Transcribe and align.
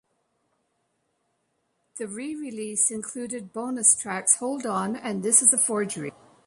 The 1.99 2.07
re-release 2.07 2.89
included 2.89 3.53
bonus 3.53 3.95
tracks 3.95 4.37
"Hold 4.37 4.65
On" 4.65 4.95
and 4.95 5.21
"This 5.21 5.43
Is 5.43 5.53
a 5.53 5.59
Forgery". 5.59 6.11